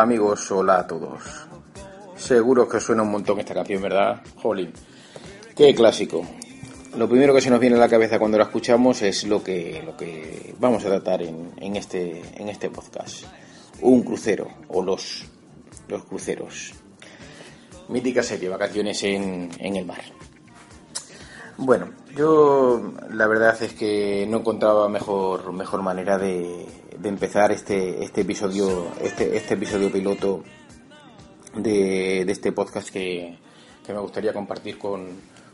Amigos, 0.00 0.52
hola 0.52 0.78
a 0.78 0.86
todos. 0.86 1.22
Seguro 2.14 2.68
que 2.68 2.78
suena 2.78 3.02
un 3.02 3.10
montón 3.10 3.40
esta 3.40 3.52
canción, 3.52 3.82
¿verdad? 3.82 4.22
Jolín. 4.36 4.72
Qué 5.56 5.74
clásico. 5.74 6.24
Lo 6.96 7.08
primero 7.08 7.34
que 7.34 7.40
se 7.40 7.50
nos 7.50 7.58
viene 7.58 7.74
a 7.74 7.80
la 7.80 7.88
cabeza 7.88 8.16
cuando 8.16 8.38
la 8.38 8.44
escuchamos 8.44 9.02
es 9.02 9.24
lo 9.24 9.42
que, 9.42 9.82
lo 9.84 9.96
que 9.96 10.54
vamos 10.60 10.84
a 10.84 10.88
tratar 10.88 11.22
en, 11.22 11.50
en 11.56 11.74
este, 11.74 12.22
en 12.36 12.48
este 12.48 12.70
podcast. 12.70 13.24
Un 13.80 14.02
crucero, 14.04 14.46
o 14.68 14.84
los, 14.84 15.26
los 15.88 16.04
cruceros. 16.04 16.74
Mítica 17.88 18.22
serie, 18.22 18.48
vacaciones 18.48 19.02
en, 19.02 19.50
en 19.58 19.76
el 19.76 19.84
mar. 19.84 20.02
Bueno, 21.56 21.88
yo 22.16 22.92
la 23.10 23.26
verdad 23.26 23.60
es 23.60 23.74
que 23.74 24.26
no 24.30 24.38
encontraba 24.38 24.88
mejor, 24.88 25.52
mejor 25.52 25.82
manera 25.82 26.18
de, 26.18 26.66
de 27.00 27.08
empezar 27.08 27.52
este, 27.52 28.02
este 28.02 28.22
episodio, 28.22 28.88
este, 29.02 29.36
este 29.36 29.54
episodio 29.54 29.90
piloto 29.90 30.42
de, 31.54 32.24
de 32.24 32.32
este 32.32 32.52
podcast 32.52 32.90
que, 32.90 33.38
que, 33.86 33.92
me 33.92 34.00
gustaría 34.00 34.32
compartir 34.32 34.78
con, 34.78 35.08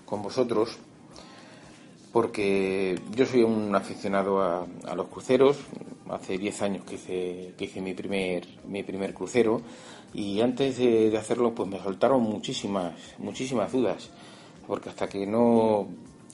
con, 0.04 0.22
vosotros. 0.22 0.78
Porque 2.12 2.98
yo 3.14 3.26
soy 3.26 3.42
un 3.42 3.74
aficionado 3.74 4.40
a, 4.40 4.66
a 4.86 4.94
los 4.94 5.08
cruceros. 5.08 5.58
Hace 6.08 6.38
10 6.38 6.62
años 6.62 6.84
que 6.84 6.94
hice, 6.94 7.54
que 7.56 7.64
hice 7.64 7.80
mi, 7.80 7.94
primer, 7.94 8.46
mi 8.66 8.82
primer 8.82 9.14
crucero. 9.14 9.60
Y 10.12 10.40
antes 10.40 10.78
de, 10.78 11.10
de 11.10 11.18
hacerlo, 11.18 11.54
pues 11.54 11.68
me 11.68 11.78
saltaron 11.80 12.22
muchísimas, 12.22 12.94
muchísimas 13.18 13.72
dudas 13.72 14.10
porque 14.66 14.88
hasta 14.88 15.08
que 15.08 15.26
no 15.26 15.88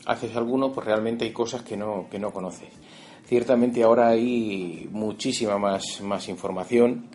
haces 0.06 0.34
alguno, 0.36 0.72
pues 0.72 0.86
realmente 0.86 1.24
hay 1.24 1.32
cosas 1.32 1.62
que 1.62 1.76
no, 1.76 2.06
que 2.10 2.18
no 2.18 2.32
conoces. 2.32 2.68
Ciertamente 3.30 3.84
ahora 3.84 4.08
hay 4.08 4.88
muchísima 4.90 5.56
más, 5.56 6.00
más 6.00 6.28
información 6.28 7.06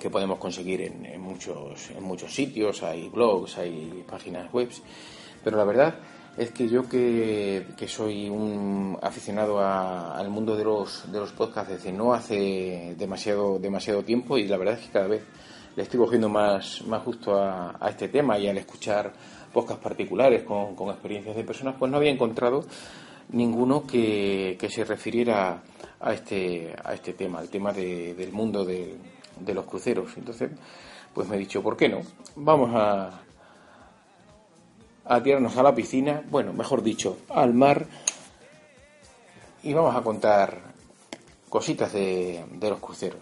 que 0.00 0.08
podemos 0.08 0.38
conseguir 0.38 0.82
en, 0.82 1.04
en, 1.04 1.20
muchos, 1.20 1.90
en 1.90 2.04
muchos 2.04 2.32
sitios, 2.32 2.84
hay 2.84 3.08
blogs, 3.08 3.58
hay 3.58 4.04
páginas 4.08 4.52
web, 4.52 4.68
pero 5.42 5.56
la 5.56 5.64
verdad 5.64 5.96
es 6.38 6.52
que 6.52 6.68
yo 6.68 6.88
que, 6.88 7.66
que 7.76 7.88
soy 7.88 8.28
un 8.28 8.96
aficionado 9.02 9.58
a, 9.58 10.16
al 10.16 10.30
mundo 10.30 10.56
de 10.56 10.62
los, 10.62 11.10
de 11.10 11.18
los 11.18 11.32
podcasts 11.32 11.72
desde 11.72 11.90
no 11.90 12.14
hace 12.14 12.94
demasiado, 12.96 13.58
demasiado 13.58 14.04
tiempo 14.04 14.38
y 14.38 14.46
la 14.46 14.58
verdad 14.58 14.78
es 14.78 14.86
que 14.86 14.92
cada 14.92 15.08
vez 15.08 15.24
le 15.74 15.82
estoy 15.82 15.98
cogiendo 15.98 16.28
más, 16.28 16.82
más 16.86 17.02
justo 17.02 17.34
a, 17.34 17.78
a 17.80 17.88
este 17.88 18.06
tema 18.06 18.38
y 18.38 18.46
al 18.46 18.58
escuchar 18.58 19.12
podcasts 19.52 19.82
particulares 19.82 20.44
con, 20.44 20.76
con, 20.76 20.90
experiencias 20.90 21.34
de 21.34 21.42
personas, 21.42 21.74
pues 21.76 21.90
no 21.90 21.96
había 21.96 22.12
encontrado 22.12 22.64
ninguno 23.32 23.86
que, 23.86 24.56
que 24.58 24.68
se 24.70 24.84
refiriera 24.84 25.62
a 26.00 26.12
este, 26.12 26.74
a 26.84 26.94
este 26.94 27.12
tema, 27.14 27.38
al 27.38 27.48
tema 27.48 27.72
de, 27.72 28.14
del 28.14 28.32
mundo 28.32 28.64
de, 28.64 28.96
de, 29.40 29.54
los 29.54 29.66
cruceros. 29.66 30.16
Entonces, 30.16 30.50
pues 31.14 31.28
me 31.28 31.36
he 31.36 31.38
dicho, 31.38 31.62
¿por 31.62 31.76
qué 31.76 31.88
no? 31.88 32.00
Vamos 32.36 32.70
a, 32.74 33.22
a 35.04 35.22
tirarnos 35.22 35.56
a 35.56 35.62
la 35.62 35.74
piscina, 35.74 36.22
bueno, 36.30 36.52
mejor 36.52 36.82
dicho, 36.82 37.18
al 37.28 37.54
mar, 37.54 37.86
y 39.62 39.72
vamos 39.72 39.94
a 39.94 40.02
contar 40.02 40.72
cositas 41.48 41.92
de, 41.92 42.44
de 42.52 42.70
los 42.70 42.80
cruceros. 42.80 43.20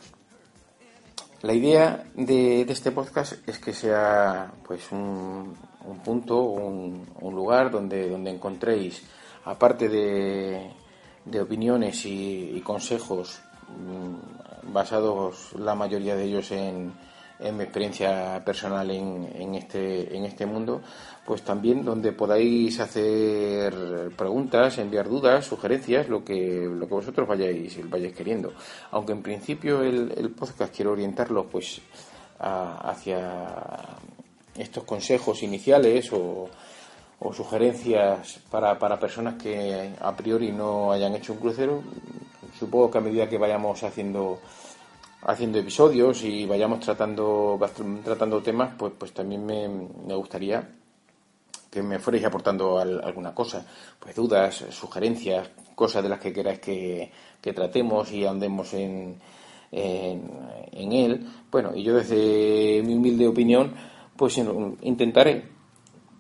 La 1.42 1.54
idea 1.54 2.04
de, 2.14 2.62
este 2.62 2.92
podcast 2.92 3.48
es 3.48 3.58
que 3.58 3.72
sea 3.72 4.52
pues 4.66 4.92
un, 4.92 5.56
un 5.86 5.98
punto, 6.04 6.42
un, 6.42 7.08
un, 7.18 7.34
lugar 7.34 7.70
donde, 7.70 8.10
donde 8.10 8.30
encontréis, 8.30 9.02
aparte 9.44 9.88
de, 9.88 10.70
de 11.24 11.40
opiniones 11.40 12.04
y, 12.04 12.60
consejos 12.64 13.40
mm, 13.68 14.72
basados 14.72 15.52
la 15.58 15.74
mayoría 15.74 16.14
de 16.14 16.24
ellos 16.24 16.50
en, 16.52 16.92
en 17.38 17.56
mi 17.56 17.64
experiencia 17.64 18.42
personal 18.44 18.90
en, 18.90 19.30
en, 19.34 19.54
este, 19.54 20.14
en 20.16 20.24
este 20.24 20.46
mundo, 20.46 20.82
pues 21.24 21.42
también 21.42 21.84
donde 21.84 22.12
podáis 22.12 22.78
hacer 22.80 24.10
preguntas, 24.16 24.78
enviar 24.78 25.08
dudas, 25.08 25.46
sugerencias, 25.46 26.08
lo 26.08 26.24
que, 26.24 26.68
lo 26.70 26.86
que 26.86 26.94
vosotros 26.94 27.26
vayáis, 27.26 27.78
vayáis 27.88 28.14
queriendo. 28.14 28.52
Aunque 28.90 29.12
en 29.12 29.22
principio 29.22 29.82
el, 29.82 30.12
el 30.16 30.30
podcast 30.30 30.74
quiero 30.74 30.92
orientarlo 30.92 31.48
pues 31.48 31.80
a, 32.38 32.90
hacia 32.90 33.98
estos 34.54 34.84
consejos 34.84 35.42
iniciales 35.42 36.12
o, 36.12 36.48
o 37.20 37.32
sugerencias 37.32 38.40
para, 38.50 38.78
para 38.78 38.98
personas 38.98 39.34
que 39.34 39.92
a 40.00 40.16
priori 40.16 40.52
no 40.52 40.90
hayan 40.90 41.14
hecho 41.14 41.34
un 41.34 41.38
crucero, 41.38 41.82
supongo 42.58 42.90
que 42.90 42.98
a 42.98 43.02
medida 43.02 43.28
que 43.28 43.38
vayamos 43.38 43.82
haciendo 43.82 44.40
haciendo 45.22 45.58
episodios 45.58 46.24
y 46.24 46.46
vayamos 46.46 46.80
tratando 46.80 47.58
tratando 48.02 48.42
temas, 48.42 48.72
pues 48.78 48.94
pues 48.98 49.12
también 49.12 49.44
me, 49.44 49.68
me 49.68 50.14
gustaría 50.14 50.66
que 51.70 51.82
me 51.82 51.98
fuerais 51.98 52.24
aportando 52.24 52.78
al, 52.78 53.04
alguna 53.04 53.34
cosa, 53.34 53.64
pues 53.98 54.16
dudas, 54.16 54.64
sugerencias, 54.70 55.50
cosas 55.74 56.02
de 56.02 56.08
las 56.08 56.18
que 56.18 56.32
queráis 56.32 56.58
que, 56.58 57.12
que 57.40 57.52
tratemos 57.52 58.10
y 58.10 58.26
andemos 58.26 58.74
en, 58.74 59.20
en, 59.70 60.22
en, 60.72 60.92
él. 60.92 61.26
Bueno, 61.50 61.70
y 61.74 61.84
yo 61.84 61.94
desde 61.94 62.82
mi 62.84 62.94
humilde 62.94 63.28
opinión, 63.28 63.72
pues 64.16 64.36
intentaré 64.82 65.59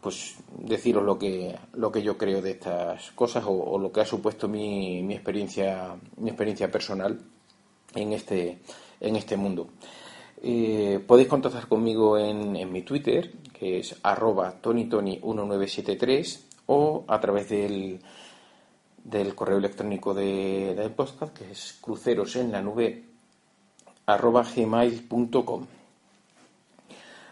pues 0.00 0.36
deciros 0.58 1.04
lo 1.04 1.18
que 1.18 1.58
lo 1.74 1.92
que 1.92 2.02
yo 2.02 2.16
creo 2.16 2.40
de 2.42 2.52
estas 2.52 3.10
cosas 3.12 3.44
o, 3.46 3.78
lo 3.78 3.92
que 3.92 4.00
ha 4.00 4.06
supuesto 4.06 4.48
mi, 4.48 5.02
mi 5.02 5.14
experiencia 5.14 5.96
mi 6.16 6.30
experiencia 6.30 6.70
personal 6.70 7.20
en 7.94 8.12
este 8.12 8.60
en 9.00 9.16
este 9.16 9.36
mundo. 9.36 9.68
Eh, 10.42 11.04
podéis 11.06 11.28
contactar 11.28 11.68
conmigo 11.68 12.16
en, 12.18 12.56
en, 12.56 12.72
mi 12.72 12.80
Twitter, 12.82 13.30
que 13.52 13.78
es 13.80 13.96
arroba 14.02 14.60
tonytony1973, 14.62 16.40
o 16.66 17.04
a 17.08 17.20
través 17.20 17.50
del, 17.50 18.00
del 19.04 19.34
correo 19.34 19.58
electrónico 19.58 20.14
de, 20.14 20.74
del 20.74 20.92
podcast, 20.92 21.36
que 21.36 21.50
es 21.50 21.78
cruceros 21.80 22.36
en 22.36 22.52
la 22.52 22.62
nube 22.62 23.04
arroba 24.06 24.42
gmail.com. 24.42 25.66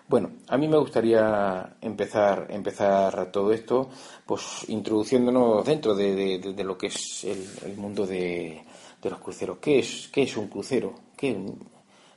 Bueno, 0.08 0.30
a 0.48 0.56
mí 0.56 0.66
me 0.68 0.78
gustaría 0.78 1.76
empezar, 1.82 2.46
empezar 2.48 3.30
todo 3.30 3.52
esto, 3.52 3.90
pues 4.24 4.64
introduciéndonos 4.68 5.66
dentro 5.66 5.94
de, 5.94 6.40
lo 6.64 6.78
que 6.78 6.86
es 6.86 7.24
el, 7.24 7.76
mundo 7.76 8.06
de, 8.06 8.62
los 9.02 9.18
cruceros. 9.18 9.58
¿Qué 9.58 9.80
es, 9.80 10.08
qué 10.10 10.22
es 10.22 10.34
un 10.38 10.48
crucero? 10.48 10.94
¿Qué 11.14 11.36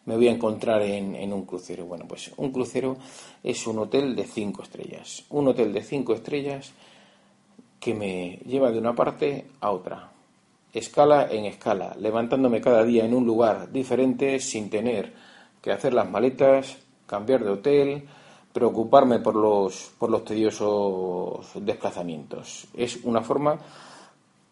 me 0.05 0.15
voy 0.15 0.29
a 0.29 0.31
encontrar 0.31 0.81
en, 0.83 1.15
en, 1.15 1.33
un 1.33 1.45
crucero? 1.45 1.85
Bueno, 1.85 2.05
pues 2.07 2.31
un 2.37 2.53
crucero 2.53 2.95
es 3.43 3.67
un 3.67 3.79
hotel 3.79 4.15
de 4.15 4.23
cinco 4.23 4.63
estrellas. 4.63 5.25
Un 5.29 5.49
hotel 5.49 5.73
de 5.73 5.83
cinco 5.83 6.13
estrellas 6.13 6.71
que 7.77 7.93
me 7.93 8.39
lleva 8.45 8.71
de 8.71 8.79
una 8.79 8.95
parte 8.95 9.47
a 9.59 9.71
otra. 9.71 10.13
Escala 10.71 11.27
en 11.29 11.43
escala, 11.43 11.93
levantándome 11.99 12.61
cada 12.61 12.85
día 12.85 13.03
en 13.03 13.13
un 13.13 13.25
lugar 13.25 13.69
diferente 13.69 14.39
sin 14.39 14.69
tener 14.69 15.13
que 15.61 15.73
hacer 15.73 15.93
las 15.93 16.09
maletas, 16.09 16.77
cambiar 17.11 17.43
de 17.43 17.49
hotel, 17.51 18.07
preocuparme 18.53 19.19
por 19.19 19.35
los, 19.35 19.91
por 19.99 20.09
los 20.09 20.23
tediosos 20.23 21.45
desplazamientos. 21.55 22.67
Es 22.73 23.03
una 23.03 23.21
forma 23.21 23.59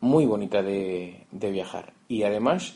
muy 0.02 0.25
bonita 0.25 0.62
de, 0.62 1.25
de 1.31 1.52
viajar 1.52 1.94
y 2.09 2.24
además 2.24 2.75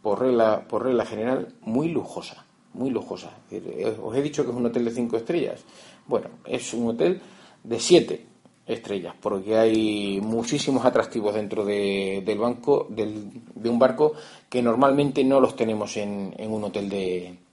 por 0.00 0.20
regla, 0.20 0.64
por 0.68 0.84
regla 0.84 1.04
general, 1.04 1.48
muy 1.62 1.88
lujosa, 1.88 2.44
muy 2.74 2.90
lujosa. 2.90 3.32
Eh, 3.50 3.96
os 4.00 4.16
he 4.16 4.22
dicho 4.22 4.44
que 4.44 4.50
es 4.52 4.56
un 4.56 4.66
hotel 4.66 4.84
de 4.84 4.92
cinco 4.92 5.16
estrellas. 5.16 5.64
Bueno, 6.06 6.28
es 6.44 6.72
un 6.72 6.90
hotel 6.90 7.20
de 7.64 7.80
siete 7.80 8.24
estrellas, 8.64 9.14
porque 9.20 9.56
hay 9.56 10.20
muchísimos 10.20 10.84
atractivos 10.84 11.34
dentro 11.34 11.64
de, 11.64 12.22
del 12.24 12.38
banco, 12.38 12.86
del, 12.90 13.28
de 13.54 13.68
un 13.68 13.78
barco 13.78 14.12
que 14.48 14.62
normalmente 14.62 15.24
no 15.24 15.40
los 15.40 15.56
tenemos 15.56 15.96
en, 15.96 16.32
en 16.36 16.52
un 16.52 16.62
hotel 16.62 16.88
de 16.88 17.45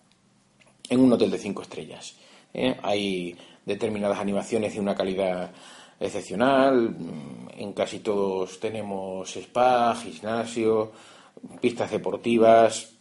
en 0.89 0.99
un 0.99 1.13
hotel 1.13 1.31
de 1.31 1.37
cinco 1.37 1.61
estrellas. 1.61 2.15
¿eh? 2.53 2.77
Hay 2.83 3.35
determinadas 3.65 4.19
animaciones 4.19 4.73
de 4.73 4.79
una 4.79 4.95
calidad 4.95 5.51
excepcional, 5.99 6.95
en 7.55 7.73
casi 7.73 7.99
todos 7.99 8.59
tenemos 8.59 9.35
spa, 9.37 9.95
gimnasio, 9.95 10.91
pistas 11.61 11.91
deportivas, 11.91 12.93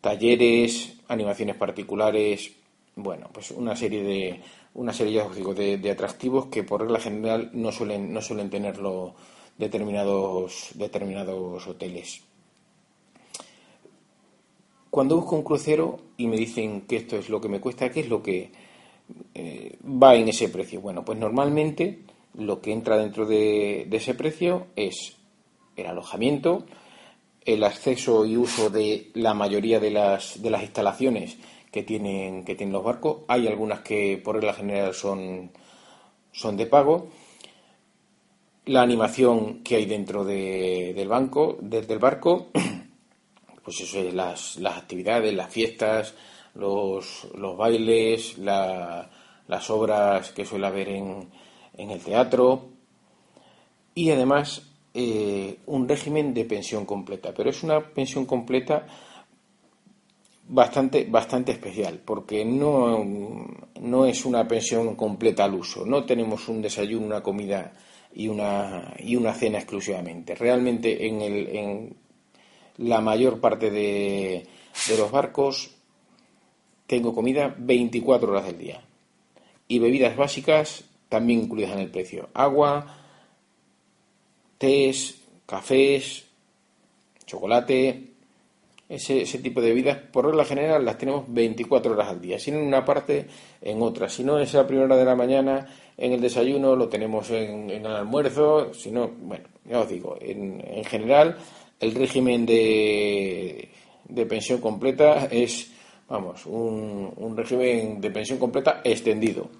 talleres, 0.00 0.96
animaciones 1.08 1.56
particulares, 1.56 2.52
bueno, 2.96 3.28
pues 3.32 3.50
una 3.50 3.76
serie 3.76 4.02
de 4.02 4.40
una 4.74 4.92
serie 4.92 5.22
de, 5.54 5.78
de, 5.78 5.90
atractivos 5.90 6.46
que 6.46 6.62
por 6.62 6.82
regla 6.82 7.00
general 7.00 7.50
no 7.52 7.72
suelen 7.72 8.12
no 8.12 8.20
suelen 8.22 8.50
tenerlo 8.50 9.14
determinados 9.56 10.70
determinados 10.74 11.66
hoteles. 11.66 12.27
Cuando 14.98 15.14
busco 15.14 15.36
un 15.36 15.44
crucero 15.44 16.00
y 16.16 16.26
me 16.26 16.36
dicen 16.36 16.80
que 16.80 16.96
esto 16.96 17.18
es 17.18 17.28
lo 17.28 17.40
que 17.40 17.48
me 17.48 17.60
cuesta, 17.60 17.88
¿qué 17.88 18.00
es 18.00 18.08
lo 18.08 18.20
que 18.20 18.50
eh, 19.32 19.78
va 19.80 20.16
en 20.16 20.26
ese 20.26 20.48
precio? 20.48 20.80
Bueno, 20.80 21.04
pues 21.04 21.16
normalmente 21.16 22.00
lo 22.34 22.60
que 22.60 22.72
entra 22.72 22.96
dentro 22.96 23.24
de, 23.24 23.86
ese 23.92 24.14
precio 24.14 24.66
es 24.74 25.16
el 25.76 25.86
alojamiento, 25.86 26.66
el 27.44 27.62
acceso 27.62 28.26
y 28.26 28.36
uso 28.36 28.70
de 28.70 29.12
la 29.14 29.34
mayoría 29.34 29.78
de 29.78 29.92
las, 29.92 30.36
instalaciones 30.36 31.38
que 31.70 31.84
tienen, 31.84 32.44
que 32.44 32.56
tienen 32.56 32.72
los 32.72 32.82
barcos. 32.82 33.18
Hay 33.28 33.46
algunas 33.46 33.82
que 33.82 34.20
por 34.20 34.34
regla 34.34 34.52
general 34.52 34.94
son, 34.94 35.52
son 36.32 36.56
de 36.56 36.66
pago. 36.66 37.06
La 38.64 38.82
animación 38.82 39.62
que 39.62 39.76
hay 39.76 39.86
dentro 39.86 40.24
del 40.24 41.06
banco, 41.06 41.56
desde 41.60 41.92
el 41.92 42.00
barco, 42.00 42.48
pues 43.68 43.82
eso 43.82 43.98
es 43.98 44.14
las, 44.14 44.56
las 44.56 44.78
actividades, 44.78 45.34
las 45.34 45.52
fiestas, 45.52 46.14
los, 46.54 47.28
los 47.34 47.54
bailes, 47.54 48.38
las 48.38 49.68
obras 49.68 50.32
que 50.32 50.46
suele 50.46 50.66
haber 50.66 50.88
en, 50.88 51.28
en 51.76 51.90
el 51.90 52.00
teatro 52.00 52.64
y 53.94 54.10
además 54.10 54.62
eh, 54.94 55.58
un 55.66 55.86
régimen 55.86 56.32
de 56.32 56.46
pensión 56.46 56.86
completa. 56.86 57.34
Pero 57.36 57.50
es 57.50 57.62
una 57.62 57.78
pensión 57.80 58.24
completa 58.24 58.86
bastante, 60.48 61.04
bastante 61.04 61.52
especial, 61.52 62.00
porque 62.02 62.46
no, 62.46 63.04
no 63.82 64.06
es 64.06 64.24
una 64.24 64.48
pensión 64.48 64.96
completa 64.96 65.44
al 65.44 65.52
uso. 65.52 65.84
No 65.84 66.06
tenemos 66.06 66.48
un 66.48 66.62
desayuno, 66.62 67.04
una 67.04 67.22
comida 67.22 67.74
y 68.14 68.28
una, 68.28 68.94
y 68.98 69.14
una 69.14 69.34
cena 69.34 69.58
exclusivamente. 69.58 70.34
Realmente 70.34 71.06
en, 71.06 71.20
el, 71.20 71.96
la 72.78 73.00
mayor 73.00 73.40
parte 73.40 73.70
de, 73.70 74.46
de 74.88 74.98
los 74.98 75.10
barcos 75.10 75.74
tengo 76.86 77.14
comida 77.14 77.54
24 77.58 78.30
horas 78.30 78.46
del 78.46 78.58
día. 78.58 78.82
Y 79.68 79.78
bebidas 79.78 80.16
básicas 80.16 80.84
también 81.08 81.40
incluidas 81.40 81.72
en 81.72 81.80
el 81.80 81.90
precio. 81.90 82.30
Agua, 82.32 82.96
tés, 84.56 85.20
cafés, 85.46 86.26
chocolate, 87.26 88.08
ese, 88.88 89.20
ese, 89.20 89.38
tipo 89.38 89.60
de 89.60 89.68
bebidas, 89.68 89.98
por 89.98 90.24
regla 90.24 90.46
general, 90.46 90.84
las 90.84 90.96
tenemos 90.96 91.24
24 91.28 91.92
horas 91.92 92.08
al 92.08 92.22
día, 92.22 92.38
si 92.38 92.50
no 92.50 92.58
en 92.58 92.66
una 92.66 92.86
parte, 92.86 93.26
en 93.60 93.82
otra. 93.82 94.08
Si 94.08 94.24
no 94.24 94.38
es 94.38 94.54
a 94.54 94.58
la 94.58 94.66
primera 94.66 94.86
hora 94.86 94.96
de 94.96 95.04
la 95.04 95.14
mañana, 95.14 95.66
en 95.98 96.12
el 96.12 96.22
desayuno, 96.22 96.74
lo 96.74 96.88
tenemos 96.88 97.30
en, 97.30 97.68
el 97.68 97.86
almuerzo, 97.86 98.72
si 98.72 98.90
no, 98.90 99.08
bueno, 99.08 99.44
ya 99.66 99.80
os 99.80 99.88
digo, 99.90 100.16
en, 100.20 100.64
en 100.66 100.84
general, 100.84 101.36
el 101.80 101.94
régimen 101.94 102.44
de, 102.46 103.70
de, 104.08 104.26
pensión 104.26 104.60
completa 104.60 105.26
es, 105.30 105.70
vamos, 106.08 106.46
un, 106.46 107.12
un 107.16 107.36
régimen 107.36 108.00
de 108.00 108.10
pensión 108.10 108.38
completa 108.38 108.80
extendido 108.84 109.50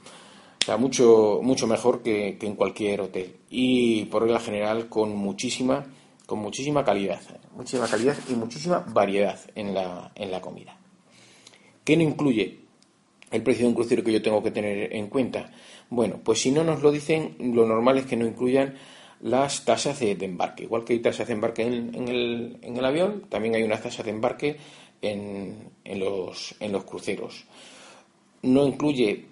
mucho, 0.77 1.41
mucho 1.43 1.67
mejor 1.67 2.03
que, 2.03 2.37
en 2.41 2.55
cualquier 2.55 3.01
hotel. 3.01 3.37
Y 3.49 4.05
por 4.07 4.23
regla 4.23 4.41
general 4.41 4.89
con 4.89 5.17
muchísima, 5.17 5.87
con 6.27 6.41
muchísima 6.41 6.85
calidad. 6.85 7.21
Muchísima 7.55 7.89
calidad 7.89 8.17
y 8.29 8.35
muchísima 8.35 8.81
variedad 8.81 9.39
en 9.55 9.73
la, 9.73 10.13
en 10.15 10.31
la 10.31 10.41
comida. 10.41 10.77
¿Qué 11.85 11.97
no 11.97 12.03
incluye 12.03 12.59
el 13.31 13.43
precio 13.43 13.63
de 13.63 13.69
un 13.69 13.75
crucero 13.75 14.05
que 14.05 14.13
yo 14.13 14.21
tengo 14.21 14.43
que 14.43 14.51
tener 14.51 14.95
en 14.95 15.07
cuenta? 15.09 15.51
Bueno, 15.89 16.21
pues 16.23 16.41
si 16.43 16.51
no 16.51 16.63
nos 16.65 16.83
lo 16.83 16.93
dicen, 16.93 17.37
lo 17.39 17.67
normal 17.67 17.99
es 17.99 18.07
que 18.07 18.17
no 18.17 18.27
incluyan 18.27 18.75
las 19.21 19.65
tasas 19.65 19.99
de, 20.01 20.13
embarque. 20.21 20.65
Igual 20.65 20.85
que 20.85 20.95
hay 20.95 21.01
tasas 21.01 21.27
de 21.27 21.35
embarque 21.35 21.63
en, 21.63 21.95
en, 21.95 22.09
el, 22.09 22.59
en 22.63 22.77
el, 22.77 22.85
avión, 22.85 23.25
también 23.29 23.55
hay 23.55 23.63
unas 23.63 23.83
tasas 23.83 24.05
de 24.05 24.13
embarque 24.13 24.57
en, 25.03 25.71
en, 25.85 26.01
los, 26.01 26.55
en 26.61 26.73
los 26.73 26.85
cruceros. 26.85 27.45
No 28.43 28.67
incluye 28.67 29.27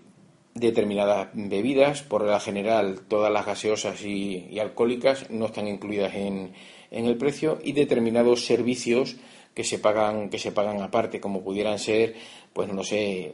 determinadas 0.56 1.28
bebidas, 1.34 2.02
por 2.02 2.24
la 2.24 2.40
general 2.40 3.02
todas 3.08 3.32
las 3.32 3.46
gaseosas 3.46 4.02
y, 4.04 4.58
alcohólicas 4.58 5.30
no 5.30 5.46
están 5.46 5.68
incluidas 5.68 6.14
en, 6.14 6.52
en, 6.90 7.06
el 7.06 7.16
precio 7.16 7.58
y 7.62 7.72
determinados 7.72 8.46
servicios 8.46 9.16
que 9.54 9.64
se 9.64 9.78
pagan 9.78 10.28
que 10.28 10.38
se 10.38 10.52
pagan 10.52 10.80
aparte 10.82 11.20
como 11.20 11.42
pudieran 11.42 11.78
ser 11.78 12.14
pues 12.52 12.72
no 12.72 12.82
sé 12.82 13.32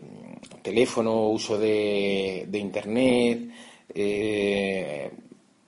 teléfono 0.62 1.28
uso 1.28 1.58
de, 1.58 2.44
de 2.48 2.58
internet 2.58 3.50
eh, 3.94 5.10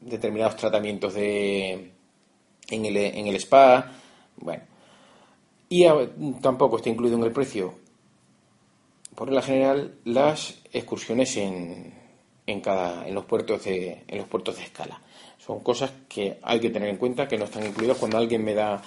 determinados 0.04 0.56
tratamientos 0.56 1.14
de 1.14 1.92
en 2.68 2.84
el, 2.84 2.96
en 2.96 3.26
el 3.26 3.36
spa 3.36 3.92
bueno 4.36 4.62
y 5.68 5.86
tampoco 6.40 6.76
está 6.76 6.90
incluido 6.90 7.16
en 7.16 7.24
el 7.24 7.32
precio 7.32 7.84
por 9.14 9.30
la 9.30 9.42
general 9.42 9.94
las 10.04 10.56
excursiones 10.72 11.36
en, 11.36 11.94
en, 12.46 12.60
cada, 12.60 13.06
en, 13.06 13.14
los 13.14 13.24
puertos 13.24 13.64
de, 13.64 14.04
en 14.06 14.18
los 14.18 14.26
puertos 14.26 14.56
de 14.56 14.64
escala. 14.64 15.00
Son 15.38 15.60
cosas 15.60 15.92
que 16.08 16.38
hay 16.42 16.60
que 16.60 16.70
tener 16.70 16.88
en 16.88 16.96
cuenta 16.96 17.28
que 17.28 17.38
no 17.38 17.44
están 17.44 17.66
incluidas 17.66 17.98
cuando 17.98 18.18
alguien 18.18 18.44
me 18.44 18.54
da, 18.54 18.82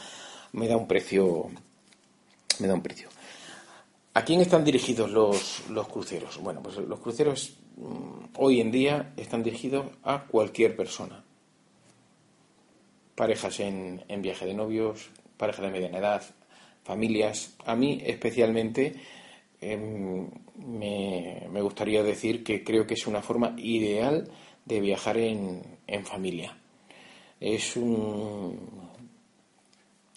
me 0.53 0.67
da 0.67 0.75
un 0.75 0.87
precio. 0.87 1.47
Me 2.59 2.67
da 2.67 2.73
un 2.73 2.81
precio. 2.81 3.09
¿A 4.17 4.25
quién 4.25 4.41
están 4.41 4.63
dirigidos 4.63 5.11
los, 5.11 5.69
los 5.69 5.87
cruceros? 5.87 6.41
Bueno, 6.41 6.61
pues 6.63 6.77
los 6.77 6.99
cruceros 6.99 7.53
mm, 7.75 8.37
hoy 8.37 8.61
en 8.61 8.71
día 8.71 9.13
están 9.15 9.43
dirigidos 9.43 9.85
a 10.03 10.23
cualquier 10.23 10.75
persona. 10.75 11.23
Parejas 13.15 13.59
en, 13.59 14.03
en 14.07 14.21
viaje 14.21 14.45
de 14.45 14.53
novios, 14.53 15.09
parejas 15.37 15.65
de 15.65 15.71
mediana 15.71 15.99
edad, 15.99 16.23
familias. 16.83 17.55
A 17.65 17.75
mí 17.75 18.01
especialmente 18.05 18.95
Em, 19.59 20.29
me, 20.55 21.61
gustaría 21.61 22.03
decir 22.03 22.43
que 22.43 22.63
creo 22.63 22.85
que 22.85 22.93
es 22.93 23.07
una 23.07 23.21
forma 23.21 23.55
ideal 23.57 24.29
de 24.65 24.79
viajar 24.81 25.17
en, 25.17 25.79
familia. 26.03 26.57
Es 27.39 27.75
un, 27.75 28.86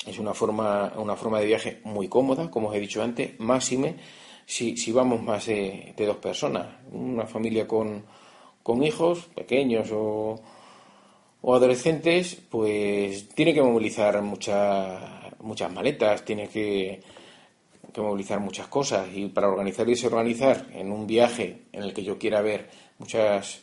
es 0.06 0.18
una 0.18 0.34
forma, 0.34 0.92
una 0.96 1.16
forma 1.16 1.40
de 1.40 1.46
viaje 1.46 1.80
muy 1.84 2.08
cómoda, 2.08 2.50
como 2.50 2.68
os 2.68 2.76
he 2.76 2.80
dicho 2.80 3.02
antes, 3.02 3.38
máxime 3.38 3.96
si, 4.46 4.76
si 4.76 4.92
vamos 4.92 5.22
más 5.22 5.46
de, 5.46 5.94
dos 5.96 6.16
personas. 6.16 6.66
Una 6.92 7.26
familia 7.26 7.66
con, 7.66 8.04
con 8.62 8.82
hijos 8.82 9.28
pequeños 9.34 9.90
o, 9.92 10.40
o, 11.42 11.54
adolescentes, 11.54 12.36
pues 12.50 13.28
tiene 13.30 13.54
que 13.54 13.62
movilizar 13.62 14.20
muchas, 14.22 15.00
muchas 15.40 15.72
maletas, 15.72 16.24
tiene 16.24 16.48
que 16.48 17.02
que 17.92 18.00
movilizar 18.00 18.40
muchas 18.40 18.68
cosas 18.68 19.08
y 19.14 19.26
para 19.26 19.48
organizar 19.48 19.86
y 19.88 19.90
desorganizar 19.90 20.68
en 20.72 20.92
un 20.92 21.06
viaje 21.06 21.62
en 21.72 21.82
el 21.82 21.92
que 21.92 22.04
yo 22.04 22.18
quiera 22.18 22.40
ver 22.40 22.70
muchas, 22.98 23.62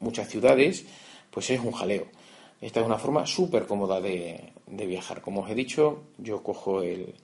muchas 0.00 0.28
ciudades, 0.28 0.84
pues 1.30 1.50
es 1.50 1.60
un 1.60 1.72
jaleo. 1.72 2.06
Esta 2.60 2.80
es 2.80 2.86
una 2.86 2.98
forma 2.98 3.26
súper 3.26 3.66
cómoda 3.66 4.00
de, 4.00 4.52
de, 4.72 4.86
viajar. 4.86 5.20
Como 5.20 5.42
os 5.42 5.50
he 5.50 5.54
dicho, 5.54 6.02
yo 6.18 6.42
cojo 6.42 6.82
el, 6.82 7.14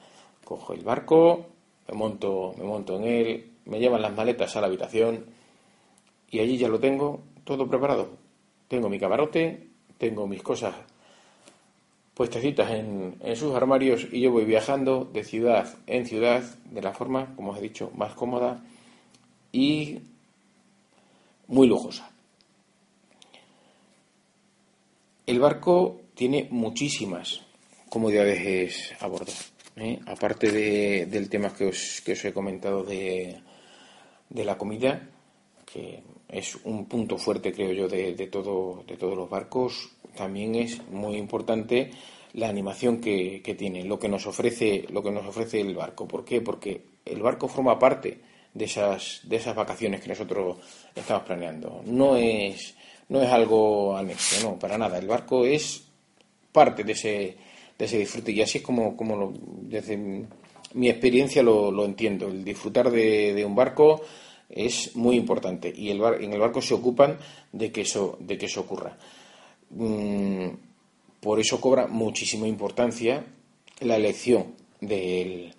cojo 0.45 0.73
el 0.73 0.83
barco, 0.83 1.47
me 1.89 1.95
monto, 1.97 2.55
me 2.59 2.65
monto 2.65 2.97
en 2.97 3.05
él, 3.05 3.51
me 3.67 3.79
llevan 3.79 4.03
las 4.03 4.15
maletas 4.15 4.57
a 4.57 4.61
la 4.61 4.67
habitación 4.67 5.27
y 6.31 6.41
allí 6.41 6.57
ya 6.59 6.69
lo 6.69 6.79
tengo 6.79 7.21
todo 7.45 7.67
preparado. 7.67 8.11
Tengo 8.69 8.89
mi 8.89 8.99
camarote, 8.99 9.69
tengo 9.97 10.27
mis 10.27 10.43
cosas 10.43 10.75
puestecitas 12.15 12.71
en, 12.71 13.17
en 13.21 13.37
sus 13.37 13.55
armarios 13.55 14.07
y 14.11 14.21
yo 14.21 14.33
voy 14.33 14.45
viajando 14.45 15.05
de 15.05 15.23
ciudad 15.23 15.77
en 15.87 16.05
ciudad 16.07 16.43
de 16.65 16.83
la 16.83 16.93
forma, 16.93 17.35
como 17.37 17.53
os 17.53 17.59
he 17.59 17.63
dicho, 17.63 17.91
más 17.95 18.15
cómoda 18.15 18.63
y 19.53 20.01
muy 21.47 21.67
lujosa. 21.67 22.11
El 25.27 25.41
barco 25.41 26.01
tiene 26.19 26.49
muchísimas 26.51 27.43
comodidades 27.89 28.93
a 28.99 29.07
bordo. 29.07 29.31
¿eh? 29.77 30.01
Aparte 30.07 31.07
del 31.07 31.31
tema 31.31 31.55
que 31.55 31.67
os, 31.67 32.03
que 32.05 32.13
os 32.15 32.25
he 32.25 32.33
comentado 32.33 32.83
de, 32.83 33.39
de, 34.29 34.45
la 34.45 34.59
comida, 34.59 35.09
que 35.65 36.03
es 36.29 36.57
un 36.65 36.87
punto 36.87 37.19
fuerte, 37.19 37.53
creo 37.53 37.73
yo, 37.73 37.87
de, 37.87 38.17
de, 38.17 38.27
todo, 38.27 38.83
de 38.85 38.97
todos 38.97 39.17
los 39.17 39.31
barcos, 39.31 39.91
también 40.17 40.57
es 40.57 40.83
muy 40.89 41.17
importante 41.17 41.93
la 42.33 42.49
animación 42.49 43.01
que, 43.01 43.41
tiene, 43.57 43.85
lo 43.85 44.01
que 44.01 44.09
nos 44.09 44.27
ofrece, 44.27 44.87
lo 44.91 45.05
que 45.05 45.13
nos 45.13 45.25
ofrece 45.25 45.61
el 45.61 45.77
barco. 45.77 46.09
¿Por 46.09 46.25
qué? 46.25 46.41
Porque 46.41 46.83
el 47.05 47.23
barco 47.23 47.47
forma 47.47 47.79
parte 47.79 48.19
de 48.53 48.65
esas, 48.65 49.21
de 49.23 49.37
esas 49.37 49.55
vacaciones 49.55 50.01
que 50.01 50.09
nosotros 50.09 50.57
estamos 50.97 51.23
planeando. 51.23 51.81
No 51.87 52.17
es, 52.17 52.75
no 53.09 53.23
es 53.23 53.31
algo 53.31 53.97
anexo, 53.97 54.51
no, 54.51 54.59
para 54.59 54.77
nada. 54.77 54.99
El 54.99 55.07
barco 55.07 55.45
es 55.45 55.88
parte 56.53 56.85
de 56.85 56.93
ese, 56.93 57.37
de 57.79 57.85
ese 57.85 57.99
disfrute 57.99 58.33
y 58.33 58.43
así 58.43 58.59
es 58.59 58.65
como, 58.65 58.97
como 58.97 59.17
lo, 59.17 59.33
desde 59.63 59.97
mi 60.75 60.89
experiencia 60.89 61.43
lo, 61.43 61.71
lo 61.71 61.85
entiendo. 61.85 62.29
El 62.29 62.45
disfrutar 62.45 62.91
de, 62.91 63.35
de, 63.35 63.45
un 63.45 63.55
barco 63.55 64.03
es 64.49 64.95
muy 64.97 65.17
importante 65.17 65.73
y 65.75 65.91
el 65.91 66.01
en 66.21 66.33
el 66.33 66.41
barco 66.41 66.63
se 66.63 66.75
ocupan 66.75 67.19
de 67.53 67.71
que 67.71 67.83
eso, 67.83 68.17
de 68.21 68.39
que 68.39 68.47
eso 68.47 68.63
ocurra. 68.63 68.97
Mm, 69.71 70.49
por 71.21 71.41
eso 71.41 71.61
cobra 71.61 71.87
muchísima 71.87 72.47
importancia 72.47 73.25
la 73.81 73.97
elección 73.97 74.55
del, 74.81 75.55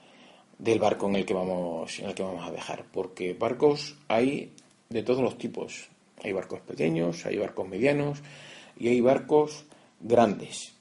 del 0.57 0.79
barco 0.79 1.07
en 1.07 1.17
el 1.17 1.25
que 1.25 1.33
vamos 1.33 1.99
en 1.99 2.09
el 2.09 2.15
que 2.15 2.23
vamos 2.23 2.45
a 2.45 2.51
viajar, 2.51 2.85
porque 2.91 3.33
barcos 3.33 3.97
hay 4.07 4.51
de 4.89 5.03
todos 5.03 5.21
los 5.21 5.37
tipos. 5.37 5.89
Hay 6.23 6.33
barcos 6.33 6.59
pequeños, 6.61 7.25
hay 7.25 7.37
barcos 7.37 7.67
medianos 7.67 8.19
y 8.77 8.89
hay 8.89 8.99
barcos 8.99 9.65
grandes. 10.01 10.73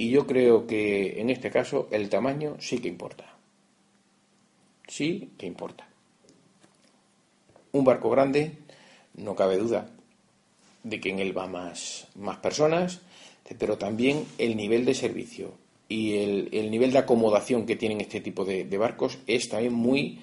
Y 0.00 0.08
yo 0.08 0.26
creo 0.26 0.66
que 0.66 1.20
en 1.20 1.28
este 1.28 1.50
caso 1.50 1.86
el 1.90 2.08
tamaño 2.08 2.56
sí 2.58 2.78
que 2.78 2.88
importa. 2.88 3.36
Sí 4.88 5.32
que 5.36 5.44
importa. 5.44 5.86
Un 7.72 7.84
barco 7.84 8.08
grande, 8.08 8.52
no 9.12 9.36
cabe 9.36 9.58
duda 9.58 9.90
de 10.84 11.00
que 11.02 11.10
en 11.10 11.18
él 11.18 11.36
va 11.36 11.48
más, 11.48 12.08
más 12.14 12.38
personas, 12.38 13.02
pero 13.58 13.76
también 13.76 14.24
el 14.38 14.56
nivel 14.56 14.86
de 14.86 14.94
servicio 14.94 15.52
y 15.86 16.16
el, 16.16 16.70
nivel 16.70 16.92
de 16.92 16.98
acomodación 17.00 17.66
que 17.66 17.76
tienen 17.76 18.00
este 18.00 18.22
tipo 18.22 18.46
de, 18.46 18.64
barcos 18.78 19.18
es 19.26 19.50
también 19.50 19.74
muy 19.74 20.20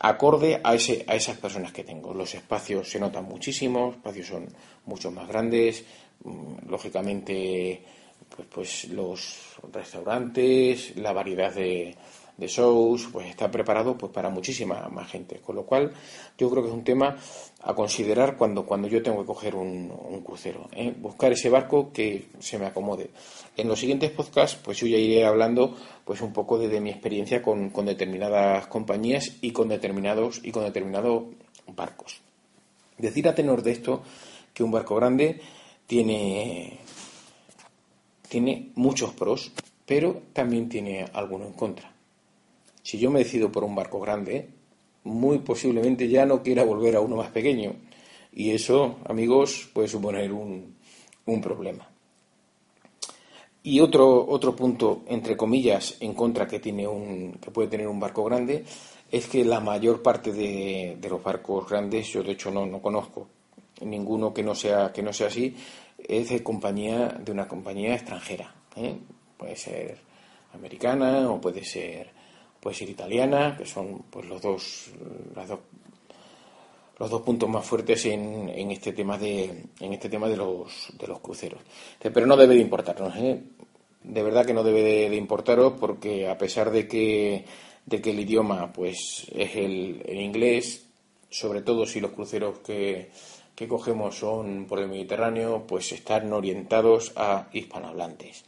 acorde 0.00 0.60
a, 0.64 0.74
ese, 0.74 1.04
a 1.06 1.14
esas 1.14 1.38
personas 1.38 1.70
que 1.70 1.84
tengo. 1.84 2.12
Los 2.12 2.34
espacios 2.34 2.90
se 2.90 2.98
notan 2.98 3.26
muchísimo, 3.26 3.86
los 3.86 3.96
espacios 3.98 4.26
son 4.26 4.48
mucho 4.84 5.12
más 5.12 5.28
grandes, 5.28 5.84
mm, 6.24 6.68
lógicamente 6.68 7.84
pues, 8.28 8.48
pues 8.50 8.88
los 8.88 9.38
restaurantes, 9.72 10.96
la 10.96 11.12
variedad 11.12 11.54
de, 11.54 11.96
de 12.40 12.46
shows, 12.48 13.08
pues 13.12 13.28
está 13.28 13.50
preparado 13.50 13.96
pues 13.98 14.10
para 14.10 14.30
muchísima 14.30 14.88
más 14.88 15.08
gente. 15.10 15.40
Con 15.40 15.56
lo 15.56 15.64
cual, 15.64 15.92
yo 16.38 16.50
creo 16.50 16.62
que 16.62 16.70
es 16.70 16.74
un 16.74 16.82
tema 16.82 17.16
a 17.62 17.74
considerar 17.74 18.36
cuando, 18.36 18.64
cuando 18.64 18.88
yo 18.88 19.02
tengo 19.02 19.20
que 19.20 19.26
coger 19.26 19.54
un, 19.54 19.90
crucero. 20.24 20.68
¿eh? 20.72 20.92
Buscar 20.96 21.32
ese 21.32 21.50
barco 21.50 21.92
que 21.92 22.28
se 22.38 22.58
me 22.58 22.66
acomode. 22.66 23.10
En 23.56 23.68
los 23.68 23.78
siguientes 23.78 24.10
podcasts, 24.10 24.58
pues 24.62 24.78
yo 24.78 24.86
ya 24.86 24.96
iré 24.96 25.24
hablando 25.26 25.76
pues 26.04 26.22
un 26.22 26.32
poco 26.32 26.58
de, 26.58 26.80
mi 26.80 26.90
experiencia 26.90 27.42
con, 27.42 27.68
con, 27.70 27.84
determinadas 27.84 28.66
compañías 28.68 29.36
y 29.42 29.52
con 29.52 29.68
determinados 29.68 30.40
y 30.42 30.50
con 30.50 30.64
determinados 30.64 31.24
barcos. 31.66 32.20
Decir 32.96 33.28
a 33.28 33.34
tenor 33.34 33.62
de 33.62 33.72
esto 33.72 34.02
que 34.54 34.62
un 34.62 34.70
barco 34.70 34.96
grande 34.96 35.40
tiene, 35.86 36.78
tiene 38.30 38.70
muchos 38.76 39.12
pros, 39.12 39.50
pero 39.84 40.22
también 40.32 40.68
tiene 40.68 41.04
algunos 41.12 41.48
en 41.48 41.54
contra. 41.54 41.92
Si 42.80 42.96
yo 42.96 43.10
me 43.10 43.18
decido 43.18 43.50
por 43.50 43.64
un 43.64 43.74
barco 43.74 43.98
grande, 43.98 44.48
muy 45.02 45.40
posiblemente 45.40 46.08
ya 46.08 46.24
no 46.24 46.40
quiera 46.40 46.62
volver 46.62 46.94
a 46.94 47.00
uno 47.00 47.16
más 47.16 47.30
pequeño. 47.30 47.74
Y 48.32 48.50
eso, 48.50 48.98
amigos, 49.04 49.68
puede 49.74 49.88
suponer 49.88 50.32
un, 50.32 50.76
problema. 51.42 51.88
Y 53.62 53.80
otro, 53.80 54.26
otro 54.28 54.54
punto, 54.56 55.02
entre 55.08 55.36
comillas, 55.36 55.96
en 56.00 56.14
contra 56.14 56.46
que, 56.46 56.60
tiene 56.60 56.86
un, 56.88 57.32
que 57.40 57.50
puede 57.50 57.68
tener 57.68 57.86
un 57.86 58.00
barco 58.00 58.24
grande 58.24 58.64
es 59.10 59.26
que 59.26 59.44
la 59.44 59.60
mayor 59.60 60.02
parte 60.02 60.32
de, 60.32 60.98
los 61.08 61.22
barcos 61.22 61.68
grandes, 61.68 62.08
yo 62.08 62.22
de 62.22 62.32
hecho 62.32 62.50
no, 62.50 62.64
no 62.64 62.80
conozco 62.80 63.28
ninguno 63.80 64.32
que 64.32 64.42
no 64.42 64.54
sea, 64.54 64.92
que 64.92 65.02
no 65.02 65.12
sea 65.12 65.28
así, 65.28 65.54
es 66.08 66.28
de 66.30 66.42
compañía, 66.42 67.08
de 67.08 67.32
una 67.32 67.48
compañía 67.48 67.94
extranjera. 67.94 68.54
¿eh? 68.76 68.96
Puede 69.36 69.56
ser 69.56 69.98
americana 70.52 71.30
o 71.30 71.40
puede 71.40 71.64
ser 71.64 72.10
puede 72.60 72.76
ser 72.76 72.90
italiana, 72.90 73.56
que 73.56 73.64
son 73.64 74.02
pues 74.10 74.26
los 74.26 74.42
dos, 74.42 74.90
los 76.98 77.10
dos 77.10 77.22
puntos 77.22 77.48
más 77.48 77.64
fuertes 77.64 78.04
en, 78.04 78.50
en, 78.50 78.70
este 78.70 78.92
tema 78.92 79.16
de 79.16 79.64
en 79.80 79.92
este 79.94 80.10
tema 80.10 80.28
de 80.28 80.36
los 80.36 80.92
de 80.98 81.06
los 81.06 81.20
cruceros. 81.20 81.60
Pero 81.98 82.26
no 82.26 82.36
debe 82.36 82.54
de 82.54 82.60
importarnos, 82.60 83.16
¿eh? 83.16 83.40
de 84.02 84.22
verdad 84.22 84.46
que 84.46 84.54
no 84.54 84.62
debe 84.62 85.08
de, 85.08 85.16
importaros 85.16 85.74
porque 85.78 86.28
a 86.28 86.38
pesar 86.38 86.70
de 86.70 86.86
que 86.86 87.44
de 87.86 88.00
que 88.00 88.10
el 88.10 88.20
idioma 88.20 88.72
pues 88.72 89.26
es 89.34 89.56
el, 89.56 90.02
el 90.06 90.20
inglés, 90.20 90.86
sobre 91.30 91.62
todo 91.62 91.86
si 91.86 92.00
los 92.00 92.12
cruceros 92.12 92.58
que, 92.58 93.10
que 93.60 93.68
cogemos 93.68 94.16
son 94.16 94.64
por 94.64 94.78
el 94.78 94.88
Mediterráneo, 94.88 95.66
pues 95.68 95.92
están 95.92 96.32
orientados 96.32 97.12
a 97.14 97.50
hispanohablantes. 97.52 98.42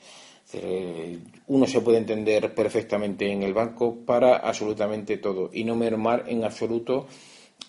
Eh, 0.54 1.18
uno 1.48 1.66
se 1.66 1.82
puede 1.82 1.98
entender 1.98 2.54
perfectamente 2.54 3.30
en 3.30 3.42
el 3.42 3.52
banco 3.52 3.94
para 4.06 4.38
absolutamente 4.38 5.18
todo 5.18 5.50
y 5.52 5.64
no 5.64 5.76
mermar 5.76 6.24
en 6.28 6.44
absoluto 6.44 7.08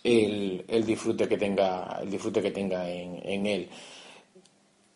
el, 0.06 0.64
disfrute 0.86 1.28
que 1.28 1.38
tenga 1.38 2.00
el 2.02 2.10
disfrute 2.10 2.42
que 2.42 2.52
tenga 2.52 2.90
en, 2.90 3.46
él. 3.46 3.68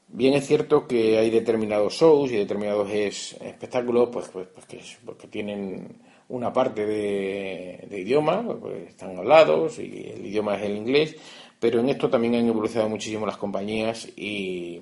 Bien 0.07 0.33
es 0.35 0.47
cierto 0.47 0.87
que 0.87 1.17
hay 1.17 1.29
determinados 1.29 1.95
shows 1.95 2.31
y 2.31 2.37
determinados 2.37 2.89
espectáculos 2.89 4.07
pues, 4.09 4.29
pues, 4.29 4.47
pues 4.47 4.97
porque 5.05 5.27
tienen 5.27 5.97
una 6.29 6.51
parte 6.53 6.85
de, 6.85 7.99
idioma, 7.99 8.57
pues, 8.59 8.89
están 8.89 9.17
hablados 9.17 9.79
y 9.79 10.11
el 10.13 10.25
idioma 10.25 10.55
es 10.55 10.63
el 10.63 10.77
inglés, 10.77 11.15
pero 11.59 11.79
en 11.79 11.89
esto 11.89 12.09
también 12.09 12.35
han 12.35 12.47
evolucionado 12.47 12.89
muchísimo 12.89 13.25
las 13.25 13.37
compañías 13.37 14.07
y, 14.15 14.81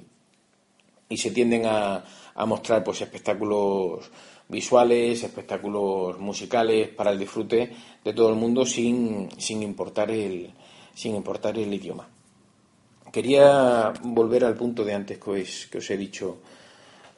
y 1.09 1.17
se 1.17 1.31
tienden 1.31 1.65
a, 1.65 2.03
a 2.35 2.45
mostrar 2.45 2.83
pues 2.83 3.01
espectáculos 3.01 4.11
visuales, 4.47 5.23
espectáculos 5.23 6.19
musicales 6.19 6.89
para 6.89 7.11
el 7.11 7.19
disfrute 7.19 7.71
de 8.03 8.13
todo 8.13 8.29
el 8.29 8.35
mundo 8.35 8.65
sin, 8.65 9.29
sin, 9.39 9.63
importar, 9.63 10.11
el, 10.11 10.53
sin 10.93 11.15
importar 11.15 11.57
el 11.57 11.73
idioma. 11.73 12.07
Quería 13.11 13.93
volver 14.03 14.43
al 14.43 14.55
punto 14.55 14.83
de 14.83 14.93
antes 14.93 15.17
que 15.17 15.31
os, 15.31 15.67
que 15.67 15.77
os 15.77 15.89
he 15.89 15.97
dicho 15.97 16.39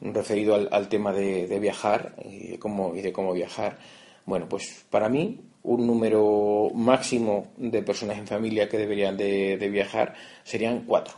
referido 0.00 0.54
al, 0.54 0.88
tema 0.88 1.12
de, 1.12 1.58
viajar 1.58 2.14
y 2.24 2.48
de, 2.48 2.58
cómo, 2.58 2.94
y 2.94 3.02
de 3.02 3.12
cómo 3.12 3.32
viajar. 3.32 3.78
Bueno, 4.24 4.48
pues 4.48 4.86
para 4.90 5.08
mí 5.08 5.40
un 5.62 5.86
número 5.86 6.70
máximo 6.74 7.48
de 7.56 7.82
personas 7.82 8.18
en 8.18 8.26
familia 8.26 8.68
que 8.68 8.78
deberían 8.78 9.16
de 9.16 9.68
viajar 9.70 10.14
serían 10.44 10.84
cuatro. 10.86 11.14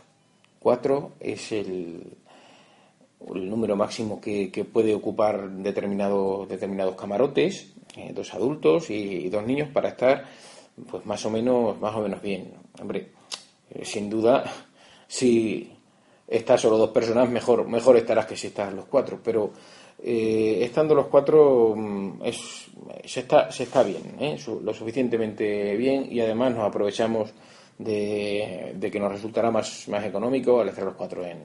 Cuatro 0.61 1.13
es 1.19 1.51
el, 1.53 2.03
número 3.19 3.75
máximo 3.75 4.21
que, 4.21 4.51
puede 4.71 4.93
ocupar 4.93 5.49
determinado, 5.49 6.45
determinados 6.45 6.95
camarotes, 6.95 7.73
eh, 7.97 8.11
dos 8.13 8.31
adultos 8.35 8.91
y, 8.91 9.27
dos 9.29 9.43
niños 9.43 9.69
para 9.69 9.89
estar 9.89 10.23
pues 10.87 11.03
más 11.03 11.25
o 11.25 11.31
menos 11.31 11.79
más 11.79 11.95
o 11.95 12.01
menos 12.01 12.21
bien. 12.21 12.53
Hombre, 12.79 13.09
eh, 13.71 13.83
sin 13.83 14.07
duda, 14.07 14.43
si 15.07 15.71
estás 16.27 16.61
solo 16.61 16.77
dos 16.77 16.91
personas, 16.91 17.27
mejor, 17.27 17.67
mejor 17.67 17.97
estarás 17.97 18.27
que 18.27 18.37
si 18.37 18.47
estás 18.47 18.71
los 18.71 18.85
cuatro, 18.85 19.19
pero 19.23 19.51
eh, 20.03 20.59
estando 20.63 20.95
los 20.95 21.07
cuatro 21.07 21.75
mm, 21.75 22.21
es, 22.23 22.67
se, 23.05 23.19
está, 23.19 23.51
se 23.51 23.63
está 23.63 23.83
bien, 23.83 24.15
lo 24.63 24.73
suficientemente 24.73 25.75
bien 25.75 26.07
y 26.11 26.19
además 26.19 26.55
nos 26.55 26.65
aprovechamos 26.65 27.33
de, 27.77 28.89
que 28.91 28.99
nos 28.99 29.11
resultará 29.11 29.51
más, 29.51 29.87
más 29.87 30.03
económico 30.03 30.61
al 30.61 30.69
estar 30.69 30.85
los 30.85 30.95
cuatro 30.95 31.25
en, 31.25 31.39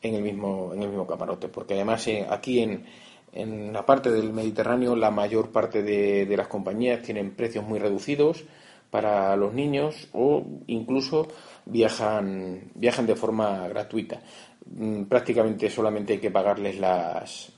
en 0.00 0.14
el 0.14 0.22
mismo, 0.22 0.72
en 0.74 0.82
el 0.82 0.88
mismo 0.88 1.06
camarote, 1.06 1.48
porque 1.48 1.74
además 1.74 2.06
eh, 2.08 2.26
aquí 2.28 2.60
en, 2.60 2.84
en, 3.32 3.72
la 3.72 3.84
parte 3.84 4.10
del 4.10 4.32
Mediterráneo 4.32 4.96
la 4.96 5.10
mayor 5.10 5.50
parte 5.50 5.82
de, 5.82 6.26
de, 6.26 6.36
las 6.36 6.48
compañías 6.48 7.02
tienen 7.02 7.34
precios 7.34 7.66
muy 7.66 7.78
reducidos 7.78 8.44
para 8.90 9.36
los 9.36 9.54
niños 9.54 10.08
o 10.12 10.44
incluso 10.66 11.28
viajan, 11.66 12.70
viajan 12.74 13.06
de 13.06 13.16
forma 13.16 13.68
gratuita. 13.68 14.20
Mm, 14.66 15.04
prácticamente 15.04 15.70
solamente 15.70 16.14
hay 16.14 16.18
que 16.18 16.30
pagarles 16.30 16.78
las, 16.78 17.52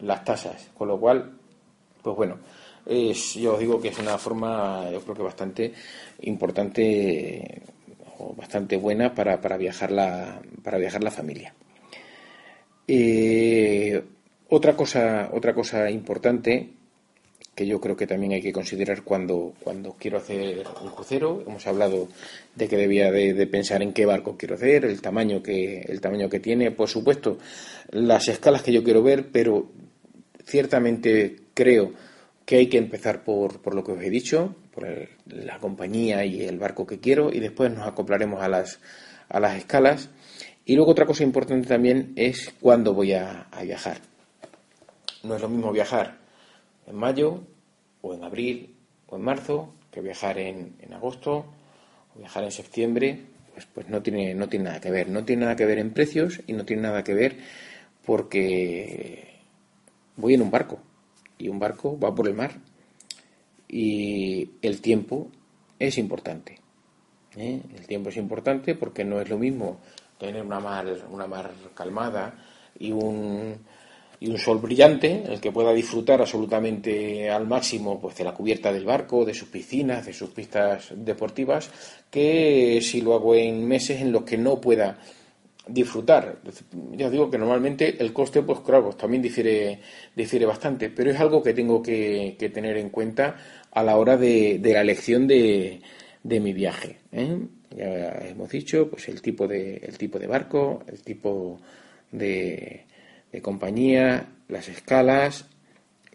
las 0.00 0.24
tasas, 0.24 0.70
con 0.76 0.88
lo 0.88 0.98
cual, 0.98 1.32
pues 2.02 2.16
bueno, 2.16 2.38
es, 2.86 3.34
yo 3.34 3.54
os 3.54 3.60
digo 3.60 3.80
que 3.80 3.88
es 3.88 3.98
una 3.98 4.18
forma, 4.18 4.90
yo 4.90 5.00
creo 5.02 5.14
que 5.14 5.22
bastante 5.22 5.72
importante 6.22 7.62
o 8.18 8.34
bastante 8.34 8.76
buena 8.76 9.14
para, 9.14 9.40
para 9.40 9.56
viajar 9.56 9.90
la, 9.90 10.40
para 10.62 10.78
viajar 10.78 11.02
la 11.02 11.10
familia. 11.10 11.54
Eh, 12.86 14.02
otra 14.48 14.74
cosa, 14.74 15.30
otra 15.32 15.54
cosa 15.54 15.90
importante 15.90 16.70
que 17.58 17.66
yo 17.66 17.80
creo 17.80 17.96
que 17.96 18.06
también 18.06 18.32
hay 18.32 18.40
que 18.40 18.52
considerar 18.52 19.02
cuando, 19.02 19.52
cuando 19.64 19.96
quiero 19.98 20.18
hacer 20.18 20.64
un 20.80 20.90
crucero. 20.90 21.42
Hemos 21.44 21.66
hablado 21.66 22.06
de 22.54 22.68
que 22.68 22.76
debía 22.76 23.10
de, 23.10 23.46
pensar 23.48 23.82
en 23.82 23.92
qué 23.92 24.06
barco 24.06 24.36
quiero 24.38 24.54
hacer, 24.54 24.84
el 24.84 25.02
tamaño 25.02 25.42
que, 25.42 25.80
el 25.80 26.00
tamaño 26.00 26.28
que 26.28 26.38
tiene, 26.38 26.70
por 26.70 26.88
supuesto, 26.88 27.38
las 27.90 28.28
escalas 28.28 28.62
que 28.62 28.72
yo 28.72 28.84
quiero 28.84 29.02
ver, 29.02 29.30
pero 29.32 29.66
ciertamente 30.48 31.36
creo 31.54 31.92
que 32.44 32.56
hay 32.56 32.68
que 32.68 32.78
empezar 32.78 33.24
por, 33.24 33.60
por 33.60 33.74
lo 33.74 33.84
que 33.84 33.92
os 33.92 34.02
he 34.02 34.08
dicho, 34.08 34.56
por 34.72 34.86
la 35.26 35.58
compañía 35.58 36.24
y 36.24 36.42
el 36.42 36.58
barco 36.58 36.86
que 36.86 36.98
quiero, 36.98 37.30
y 37.30 37.40
después 37.40 37.70
nos 37.70 37.86
acoplaremos 37.86 38.42
a 38.42 38.48
las, 38.48 38.80
a 39.28 39.38
las 39.38 39.56
escalas. 39.56 40.08
Y 40.64 40.74
luego 40.76 40.92
otra 40.92 41.04
cosa 41.04 41.24
importante 41.24 41.68
también 41.68 42.12
es 42.16 42.54
cuándo 42.60 42.94
voy 42.94 43.12
a, 43.12 43.48
viajar. 43.62 43.98
No 45.22 45.36
es 45.36 45.42
lo 45.42 45.48
mismo 45.48 45.72
viajar 45.72 46.18
en 46.86 46.96
mayo 46.96 47.42
o 48.00 48.14
en 48.14 48.24
abril 48.24 48.74
o 49.08 49.16
en 49.16 49.22
marzo 49.22 49.74
que 49.90 50.00
viajar 50.00 50.38
en, 50.38 50.74
agosto 50.92 51.44
o 52.14 52.18
viajar 52.18 52.44
en 52.44 52.52
septiembre. 52.52 53.24
Pues, 53.52 53.66
pues 53.66 53.88
no, 53.88 54.00
tiene, 54.00 54.34
no 54.34 54.48
tiene 54.48 54.66
nada 54.66 54.80
que 54.80 54.90
ver. 54.90 55.10
No 55.10 55.24
tiene 55.24 55.42
nada 55.42 55.56
que 55.56 55.66
ver 55.66 55.78
en 55.78 55.92
precios 55.92 56.40
y 56.46 56.54
no 56.54 56.64
tiene 56.64 56.82
nada 56.82 57.04
que 57.04 57.14
ver 57.14 57.36
porque 58.04 59.37
voy 60.18 60.34
en 60.34 60.42
un 60.42 60.50
barco 60.50 60.78
y 61.38 61.48
un 61.48 61.58
barco 61.58 61.98
va 61.98 62.14
por 62.14 62.28
el 62.28 62.34
mar 62.34 62.52
y 63.66 64.50
el 64.60 64.80
tiempo 64.80 65.28
es 65.78 65.96
importante. 65.96 66.58
¿eh? 67.36 67.60
El 67.74 67.86
tiempo 67.86 68.10
es 68.10 68.16
importante 68.16 68.74
porque 68.74 69.04
no 69.04 69.20
es 69.20 69.28
lo 69.28 69.38
mismo 69.38 69.78
tener 70.18 70.42
una 70.42 70.60
mar, 70.60 70.86
una 71.10 71.26
mar 71.26 71.50
calmada 71.74 72.34
y 72.78 72.90
un, 72.90 73.54
y 74.18 74.28
un 74.28 74.38
sol 74.38 74.58
brillante, 74.58 75.22
el 75.28 75.40
que 75.40 75.52
pueda 75.52 75.72
disfrutar 75.72 76.20
absolutamente 76.20 77.30
al 77.30 77.46
máximo 77.46 78.00
pues, 78.00 78.16
de 78.16 78.24
la 78.24 78.34
cubierta 78.34 78.72
del 78.72 78.84
barco, 78.84 79.24
de 79.24 79.34
sus 79.34 79.48
piscinas, 79.48 80.06
de 80.06 80.12
sus 80.12 80.30
pistas 80.30 80.92
deportivas, 80.96 81.70
que 82.10 82.80
si 82.82 83.00
lo 83.00 83.14
hago 83.14 83.34
en 83.36 83.66
meses 83.66 84.00
en 84.00 84.10
los 84.10 84.24
que 84.24 84.36
no 84.36 84.60
pueda 84.60 84.98
disfrutar. 85.68 86.40
Ya 86.92 87.06
os 87.06 87.12
digo 87.12 87.30
que 87.30 87.38
normalmente 87.38 88.02
el 88.02 88.12
coste, 88.12 88.42
pues 88.42 88.60
claro, 88.60 88.90
también 88.90 89.22
difiere, 89.22 89.80
difiere 90.16 90.46
bastante, 90.46 90.90
pero 90.90 91.10
es 91.10 91.20
algo 91.20 91.42
que 91.42 91.54
tengo 91.54 91.82
que, 91.82 92.36
tener 92.52 92.76
en 92.78 92.90
cuenta 92.90 93.36
a 93.70 93.82
la 93.82 93.96
hora 93.96 94.16
de, 94.16 94.60
la 94.62 94.80
elección 94.80 95.26
de, 95.26 95.80
de 96.22 96.40
mi 96.40 96.52
viaje. 96.52 96.98
¿eh? 97.12 97.38
Ya 97.76 98.28
hemos 98.28 98.48
dicho, 98.48 98.88
pues 98.88 99.08
el 99.08 99.20
tipo 99.20 99.46
de, 99.46 99.76
el 99.76 99.98
tipo 99.98 100.18
de 100.18 100.26
barco, 100.26 100.82
el 100.86 101.02
tipo 101.02 101.60
de, 102.10 102.86
de 103.30 103.42
compañía, 103.42 104.26
las 104.48 104.68
escalas 104.68 105.46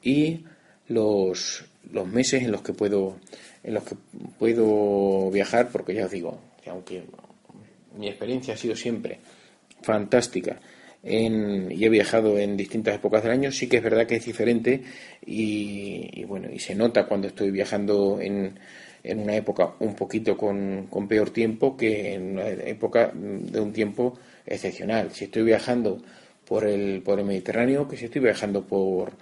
y 0.01 0.43
los, 0.87 1.65
los 1.91 2.07
meses 2.07 2.43
en 2.43 2.51
los 2.51 2.61
que 2.61 2.73
puedo 2.73 3.17
en 3.63 3.73
los 3.73 3.83
que 3.83 3.95
puedo 4.37 5.31
viajar 5.31 5.69
porque 5.71 5.93
ya 5.93 6.05
os 6.05 6.11
digo 6.11 6.37
que 6.61 6.69
aunque 6.69 7.03
mi 7.97 8.07
experiencia 8.07 8.55
ha 8.55 8.57
sido 8.57 8.75
siempre 8.75 9.19
fantástica 9.83 10.59
en, 11.03 11.71
y 11.71 11.85
he 11.85 11.89
viajado 11.89 12.37
en 12.37 12.57
distintas 12.57 12.95
épocas 12.95 13.23
del 13.23 13.33
año 13.33 13.51
sí 13.51 13.67
que 13.67 13.77
es 13.77 13.83
verdad 13.83 14.07
que 14.07 14.15
es 14.15 14.25
diferente 14.25 14.81
y, 15.25 16.23
bueno 16.25 16.49
y 16.51 16.59
se 16.59 16.75
nota 16.75 17.05
cuando 17.05 17.27
estoy 17.27 17.51
viajando 17.51 18.19
en, 18.21 18.57
en 19.03 19.19
una 19.19 19.35
época 19.35 19.73
un 19.79 19.95
poquito 19.95 20.35
con, 20.37 20.87
con 20.89 21.07
peor 21.07 21.29
tiempo 21.29 21.77
que 21.77 22.13
en 22.13 22.31
una 22.31 22.47
época 22.47 23.11
de 23.13 23.59
un 23.59 23.73
tiempo 23.73 24.17
excepcional 24.45 25.11
si 25.11 25.25
estoy 25.25 25.43
viajando 25.43 26.01
por 26.45 26.65
el, 26.65 27.01
por 27.01 27.19
el 27.19 27.25
Mediterráneo 27.25 27.87
que 27.87 27.97
si 27.97 28.05
estoy 28.05 28.21
viajando 28.21 28.63
por, 28.65 29.13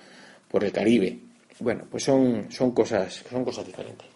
por 0.50 0.64
el 0.64 0.72
Caribe. 0.72 1.18
Bueno, 1.60 1.86
pues 1.90 2.04
son, 2.04 2.52
son, 2.52 2.72
cosas, 2.72 3.24
son 3.30 3.46
cosas 3.46 3.66
diferentes. 3.66 4.11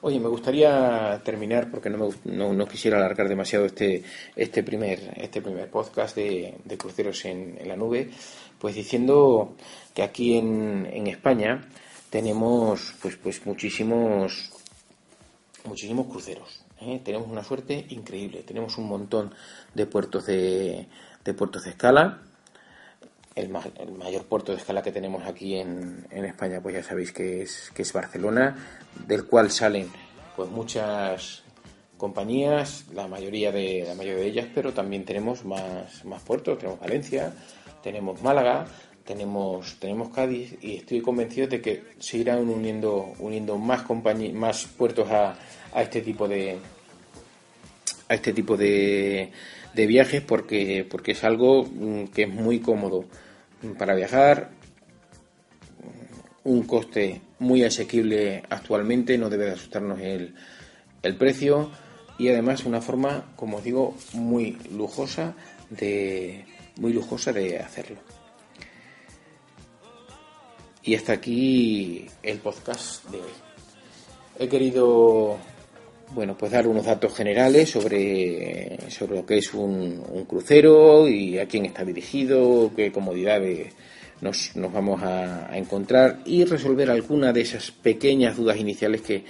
Oye, 0.00 0.20
me 0.20 0.28
gustaría 0.28 1.20
terminar, 1.24 1.70
porque 1.70 1.90
no, 1.90 1.98
me, 1.98 2.54
no, 2.54 2.68
quisiera 2.68 2.98
alargar 2.98 3.28
demasiado 3.28 3.64
este, 3.64 4.04
este, 4.36 4.62
primer, 4.62 5.12
este 5.16 5.42
primer 5.42 5.68
podcast 5.70 6.14
de, 6.14 6.54
cruceros 6.78 7.24
en, 7.24 7.58
la 7.66 7.74
nube, 7.76 8.10
pues 8.60 8.76
diciendo 8.76 9.56
que 9.94 10.02
aquí 10.02 10.36
en, 10.36 10.86
en 10.86 11.08
España 11.08 11.68
tenemos 12.10 12.94
pues, 13.02 13.16
pues 13.16 13.44
muchísimos, 13.44 14.50
muchísimos 15.64 16.06
cruceros. 16.06 16.64
¿eh? 16.80 17.00
Tenemos 17.04 17.28
una 17.28 17.42
suerte 17.42 17.86
increíble, 17.88 18.44
tenemos 18.44 18.78
un 18.78 18.86
montón 18.86 19.34
de 19.74 19.86
puertos 19.86 20.26
de, 20.26 20.86
de 21.24 21.34
puertos 21.34 21.64
de 21.64 21.70
escala. 21.70 22.22
El, 23.38 23.50
mayor 23.50 24.24
puerto 24.24 24.52
de 24.52 24.58
escala 24.58 24.82
que 24.82 24.90
tenemos 24.90 25.24
aquí 25.24 25.56
en, 25.56 26.06
España, 26.10 26.60
pues 26.60 26.74
ya 26.74 26.82
sabéis 26.82 27.12
que 27.12 27.42
es, 27.42 27.70
que 27.74 27.82
es 27.82 27.92
Barcelona, 27.92 28.56
del 29.06 29.26
cual 29.26 29.50
salen 29.50 29.88
pues 30.34 30.50
muchas 30.50 31.44
compañías, 31.96 32.86
la 32.92 33.06
mayoría 33.06 33.52
de 33.52 33.84
la 33.86 33.94
mayoría 33.94 34.20
de 34.20 34.26
ellas, 34.26 34.46
pero 34.54 34.72
también 34.72 35.04
tenemos 35.04 35.44
más, 35.44 36.04
más 36.04 36.22
puertos, 36.22 36.58
tenemos 36.58 36.80
Valencia, 36.80 37.32
tenemos 37.82 38.22
Málaga, 38.22 38.66
tenemos 39.04 39.76
tenemos 39.78 40.08
Cádiz 40.10 40.56
y 40.60 40.76
estoy 40.76 41.00
convencido 41.00 41.46
de 41.48 41.60
que 41.60 41.82
se 41.98 42.18
irán 42.18 42.48
uniendo 42.48 43.14
uniendo 43.20 43.56
más 43.56 43.84
más 44.34 44.64
puertos 44.66 45.10
a, 45.10 45.36
a 45.72 45.82
este 45.82 46.02
tipo 46.02 46.28
de 46.28 46.58
a 48.08 48.14
este 48.14 48.32
tipo 48.32 48.56
de, 48.56 49.32
de 49.74 49.86
viajes 49.86 50.22
porque, 50.22 50.86
porque 50.88 51.12
es 51.12 51.24
algo 51.24 51.64
mm, 51.64 52.06
que 52.08 52.22
es 52.24 52.28
muy 52.28 52.60
cómodo 52.60 53.04
para 53.78 53.94
viajar, 53.94 54.50
un 56.44 56.62
coste 56.62 57.20
muy 57.38 57.64
asequible 57.64 58.42
actualmente, 58.48 59.18
no 59.18 59.28
debe 59.28 59.46
de 59.46 59.52
asustarnos 59.52 60.00
el, 60.00 60.34
el 61.02 61.16
precio 61.16 61.70
y 62.18 62.28
además 62.28 62.64
una 62.64 62.80
forma, 62.80 63.32
como 63.36 63.58
os 63.58 63.64
digo, 63.64 63.94
muy 64.12 64.58
lujosa 64.70 65.34
de 65.70 66.44
muy 66.78 66.92
lujosa 66.92 67.32
de 67.32 67.58
hacerlo. 67.58 67.98
Y 70.82 70.94
hasta 70.94 71.12
aquí 71.12 72.06
el 72.22 72.38
podcast 72.38 73.04
de 73.10 73.20
hoy. 73.20 73.32
He 74.38 74.48
querido 74.48 75.36
bueno, 76.14 76.36
pues 76.36 76.52
dar 76.52 76.66
unos 76.66 76.86
datos 76.86 77.14
generales 77.14 77.70
sobre, 77.70 78.78
sobre 78.90 79.16
lo 79.16 79.26
que 79.26 79.38
es 79.38 79.52
un, 79.54 80.24
crucero 80.26 81.08
y 81.08 81.38
a 81.38 81.46
quién 81.46 81.66
está 81.66 81.84
dirigido, 81.84 82.70
qué 82.74 82.90
comodidades 82.90 83.74
nos, 84.20 84.56
nos 84.56 84.72
vamos 84.72 85.02
a, 85.02 85.56
encontrar 85.56 86.20
y 86.24 86.44
resolver 86.44 86.90
alguna 86.90 87.32
de 87.32 87.42
esas 87.42 87.70
pequeñas 87.70 88.36
dudas 88.36 88.56
iniciales 88.56 89.02
que, 89.02 89.24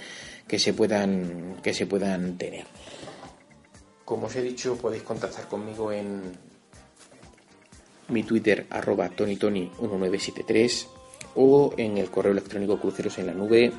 que, 0.47 0.59
se, 0.59 0.73
puedan, 0.73 1.57
que 1.61 1.73
se 1.73 1.85
puedan 1.85 2.37
tener. 2.37 2.65
Como 4.05 4.27
os 4.27 4.35
he 4.35 4.41
dicho, 4.41 4.75
podéis 4.75 5.03
contactar 5.03 5.47
conmigo 5.47 5.91
en 5.91 6.21
mi 8.07 8.23
Twitter 8.23 8.65
arroba 8.69 9.09
tonytony1973 9.09 10.87
o 11.35 11.73
en 11.77 11.97
el 11.97 12.09
correo 12.09 12.31
electrónico 12.31 12.79
cruceros 12.79 13.19
en 13.19 13.27
la 13.27 13.33
nube 13.33 13.71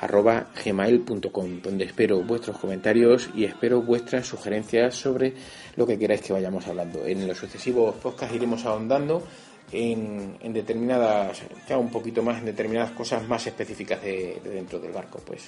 arroba 0.00 0.46
gmail.com, 0.64 1.62
donde 1.62 1.84
espero 1.84 2.22
vuestros 2.22 2.58
comentarios 2.58 3.30
y 3.34 3.44
espero 3.44 3.82
vuestras 3.82 4.26
sugerencias 4.26 4.94
sobre 4.94 5.32
lo 5.76 5.86
que 5.86 5.98
queráis 5.98 6.20
que 6.20 6.32
vayamos 6.32 6.66
hablando. 6.66 7.06
En 7.06 7.26
los 7.26 7.38
sucesivos 7.38 7.94
podcasts 7.96 8.34
iremos 8.34 8.64
ahondando 8.64 9.22
en, 9.72 10.52
determinadas, 10.52 11.42
ya 11.68 11.78
un 11.78 11.90
poquito 11.90 12.22
más 12.22 12.38
en 12.38 12.46
determinadas 12.46 12.92
cosas 12.92 13.26
más 13.26 13.46
específicas 13.46 14.02
de, 14.02 14.40
dentro 14.44 14.78
del 14.78 14.92
barco, 14.92 15.20
pues 15.24 15.42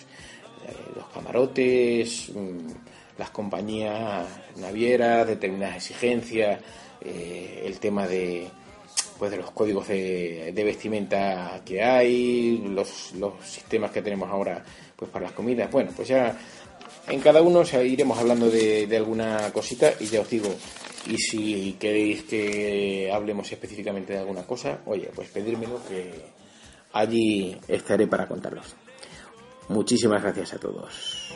eh, 0.66 0.72
los 0.96 1.06
camarotes, 1.08 2.30
mm, 2.34 3.18
las 3.18 3.30
compañías 3.30 4.26
navieras, 4.56 5.26
determinadas 5.26 5.76
exigencias, 5.76 6.60
eh, 7.00 7.62
el 7.64 7.78
tema 7.78 8.06
de 8.06 8.48
pues 9.18 9.30
de 9.30 9.38
los 9.38 9.50
códigos 9.50 9.88
de, 9.88 10.52
vestimenta 10.54 11.60
que 11.64 11.82
hay, 11.82 12.58
los, 12.68 13.12
los, 13.14 13.34
sistemas 13.44 13.90
que 13.90 14.02
tenemos 14.02 14.30
ahora 14.30 14.62
pues 14.96 15.10
para 15.10 15.26
las 15.26 15.32
comidas. 15.32 15.70
Bueno, 15.70 15.90
pues 15.94 16.08
ya 16.08 16.38
en 17.08 17.20
cada 17.20 17.42
uno 17.42 17.62
iremos 17.84 18.18
hablando 18.18 18.48
de, 18.50 18.86
de, 18.86 18.96
alguna 18.96 19.52
cosita 19.52 19.92
y 19.98 20.06
ya 20.06 20.20
os 20.20 20.30
digo, 20.30 20.54
y 21.06 21.16
si 21.16 21.76
queréis 21.78 22.22
que 22.24 23.10
hablemos 23.12 23.50
específicamente 23.50 24.12
de 24.12 24.20
alguna 24.20 24.44
cosa, 24.44 24.80
oye, 24.86 25.10
pues 25.14 25.28
pedírmelo 25.28 25.80
que 25.88 26.12
allí 26.92 27.58
estaré 27.66 28.06
para 28.06 28.26
contarlos. 28.26 28.76
Muchísimas 29.68 30.22
gracias 30.22 30.54
a 30.54 30.58
todos. 30.58 31.34